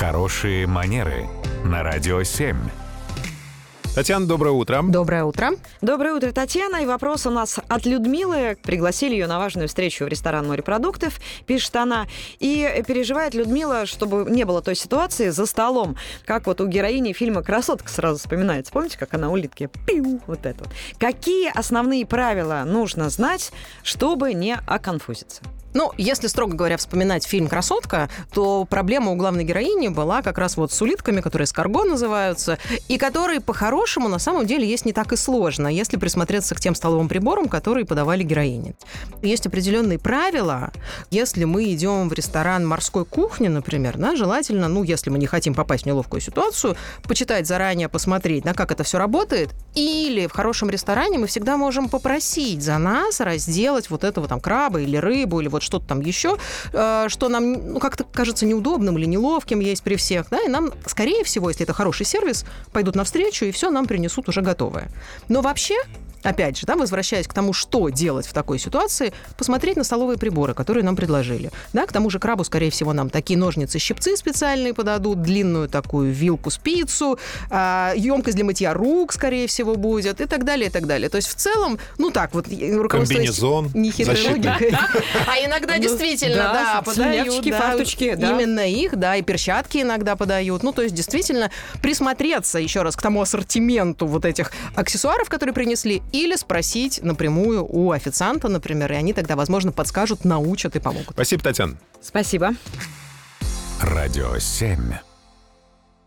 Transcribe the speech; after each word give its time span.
Хорошие 0.00 0.66
манеры 0.66 1.26
на 1.62 1.82
радио 1.82 2.22
7. 2.22 2.56
Татьяна, 3.94 4.26
доброе 4.26 4.52
утро. 4.52 4.80
Доброе 4.82 5.24
утро. 5.24 5.50
Доброе 5.82 6.14
утро, 6.14 6.32
Татьяна. 6.32 6.76
И 6.76 6.86
вопрос 6.86 7.26
у 7.26 7.30
нас 7.30 7.60
от 7.68 7.84
Людмилы. 7.84 8.56
Пригласили 8.62 9.12
ее 9.12 9.26
на 9.26 9.38
важную 9.38 9.68
встречу 9.68 10.06
в 10.06 10.08
ресторан 10.08 10.48
морепродуктов, 10.48 11.20
пишет 11.44 11.76
она. 11.76 12.06
И 12.38 12.82
переживает 12.88 13.34
Людмила, 13.34 13.84
чтобы 13.84 14.24
не 14.30 14.44
было 14.44 14.62
той 14.62 14.74
ситуации 14.74 15.28
за 15.28 15.44
столом, 15.44 15.98
как 16.24 16.46
вот 16.46 16.62
у 16.62 16.66
героини 16.66 17.12
фильма 17.12 17.42
«Красотка» 17.42 17.90
сразу 17.90 18.20
вспоминается. 18.20 18.72
Помните, 18.72 18.96
как 18.96 19.12
она 19.12 19.28
улитки? 19.28 19.68
Пиу, 19.86 20.22
вот 20.26 20.46
это 20.46 20.64
вот. 20.64 20.72
Какие 20.98 21.50
основные 21.54 22.06
правила 22.06 22.62
нужно 22.64 23.10
знать, 23.10 23.52
чтобы 23.82 24.32
не 24.32 24.56
оконфузиться? 24.66 25.42
Ну, 25.72 25.92
если, 25.96 26.26
строго 26.26 26.56
говоря, 26.56 26.76
вспоминать 26.76 27.26
фильм 27.26 27.48
«Красотка», 27.48 28.08
то 28.32 28.66
проблема 28.68 29.12
у 29.12 29.16
главной 29.16 29.44
героини 29.44 29.88
была 29.88 30.22
как 30.22 30.38
раз 30.38 30.56
вот 30.56 30.72
с 30.72 30.82
улитками, 30.82 31.20
которые 31.20 31.46
скарго 31.46 31.84
называются, 31.84 32.58
и 32.88 32.98
которые, 32.98 33.40
по-хорошему, 33.40 34.08
на 34.08 34.18
самом 34.18 34.46
деле, 34.46 34.68
есть 34.68 34.84
не 34.84 34.92
так 34.92 35.12
и 35.12 35.16
сложно, 35.16 35.68
если 35.68 35.96
присмотреться 35.96 36.54
к 36.54 36.60
тем 36.60 36.74
столовым 36.74 37.08
приборам, 37.08 37.48
которые 37.48 37.86
подавали 37.86 38.22
героине. 38.22 38.74
Есть 39.22 39.46
определенные 39.46 39.98
правила. 39.98 40.72
Если 41.10 41.44
мы 41.44 41.72
идем 41.72 42.08
в 42.08 42.12
ресторан 42.12 42.66
морской 42.66 43.04
кухни, 43.04 43.48
например, 43.48 43.96
да, 43.96 44.16
желательно, 44.16 44.68
ну, 44.68 44.82
если 44.82 45.10
мы 45.10 45.18
не 45.18 45.26
хотим 45.26 45.54
попасть 45.54 45.84
в 45.84 45.86
неловкую 45.86 46.20
ситуацию, 46.20 46.76
почитать 47.04 47.46
заранее, 47.46 47.88
посмотреть, 47.88 48.44
на 48.44 48.54
как 48.54 48.72
это 48.72 48.82
все 48.82 48.98
работает, 48.98 49.50
или 49.74 50.26
в 50.26 50.32
хорошем 50.32 50.70
ресторане 50.70 51.18
мы 51.18 51.26
всегда 51.26 51.56
можем 51.56 51.88
попросить 51.88 52.62
за 52.62 52.78
нас 52.78 53.20
разделать 53.20 53.90
вот 53.90 54.04
этого 54.04 54.28
там 54.28 54.40
краба 54.40 54.80
или 54.80 54.96
рыбу, 54.96 55.40
или 55.40 55.48
вот 55.48 55.62
что-то 55.62 55.86
там 55.86 56.00
еще, 56.00 56.36
э, 56.72 57.06
что 57.08 57.28
нам 57.28 57.74
ну, 57.74 57.80
как-то 57.80 58.04
кажется 58.04 58.46
неудобным 58.46 58.98
или 58.98 59.06
неловким 59.06 59.60
есть 59.60 59.82
при 59.82 59.96
всех, 59.96 60.28
да, 60.30 60.40
и 60.40 60.48
нам, 60.48 60.72
скорее 60.86 61.24
всего, 61.24 61.48
если 61.50 61.64
это 61.64 61.72
хороший 61.72 62.06
сервис, 62.06 62.44
пойдут 62.72 62.96
навстречу 62.96 63.44
и 63.44 63.50
все 63.50 63.70
нам 63.70 63.86
принесут 63.86 64.28
уже 64.28 64.40
готовое. 64.40 64.90
Но 65.28 65.40
вообще 65.40 65.76
опять 66.22 66.58
же, 66.58 66.66
да, 66.66 66.76
возвращаясь 66.76 67.26
к 67.26 67.34
тому, 67.34 67.52
что 67.52 67.88
делать 67.88 68.26
в 68.26 68.32
такой 68.32 68.58
ситуации, 68.58 69.12
посмотреть 69.36 69.76
на 69.76 69.84
столовые 69.84 70.18
приборы, 70.18 70.54
которые 70.54 70.84
нам 70.84 70.96
предложили. 70.96 71.50
Да, 71.72 71.86
к 71.86 71.92
тому 71.92 72.10
же 72.10 72.18
крабу, 72.18 72.44
скорее 72.44 72.70
всего, 72.70 72.92
нам 72.92 73.10
такие 73.10 73.38
ножницы, 73.38 73.78
щипцы 73.78 74.16
специальные 74.16 74.74
подадут, 74.74 75.22
длинную 75.22 75.68
такую 75.68 76.12
вилку, 76.12 76.50
спицу, 76.50 77.18
а, 77.50 77.92
емкость 77.96 78.36
для 78.36 78.44
мытья 78.44 78.74
рук, 78.74 79.12
скорее 79.12 79.46
всего, 79.46 79.76
будет 79.76 80.20
и 80.20 80.26
так 80.26 80.44
далее, 80.44 80.68
и 80.68 80.70
так 80.70 80.86
далее. 80.86 81.08
То 81.08 81.16
есть 81.16 81.28
в 81.28 81.34
целом, 81.34 81.78
ну 81.98 82.10
так 82.10 82.34
вот, 82.34 82.46
Комбинезон, 82.88 83.70
нехитрой 83.74 84.22
логикой. 84.28 84.72
А 85.26 85.38
иногда 85.44 85.74
ну, 85.76 85.82
действительно, 85.82 86.36
да, 86.36 86.82
подают. 86.84 87.44
фарточки, 87.44 88.16
Именно 88.30 88.68
их, 88.68 88.96
да, 88.96 89.16
и 89.16 89.22
перчатки 89.22 89.78
иногда 89.78 90.16
подают. 90.16 90.62
Ну, 90.62 90.72
то 90.72 90.82
есть 90.82 90.94
действительно 90.94 91.50
присмотреться 91.82 92.58
еще 92.58 92.82
раз 92.82 92.96
к 92.96 93.02
тому 93.02 93.22
ассортименту 93.22 94.06
вот 94.06 94.24
этих 94.24 94.52
аксессуаров, 94.74 95.28
которые 95.28 95.54
принесли, 95.54 96.02
или 96.12 96.36
спросить 96.36 97.02
напрямую 97.02 97.64
у 97.64 97.92
официанта, 97.92 98.48
например, 98.48 98.92
и 98.92 98.96
они 98.96 99.12
тогда, 99.12 99.36
возможно, 99.36 99.72
подскажут, 99.72 100.24
научат 100.24 100.76
и 100.76 100.80
помогут. 100.80 101.10
Спасибо, 101.12 101.42
Татьяна. 101.42 101.76
Спасибо. 102.00 102.54
Радио 103.80 104.38
7. 104.38 105.09